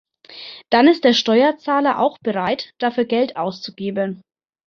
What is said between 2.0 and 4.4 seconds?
bereit, dafür Geld auszugeben.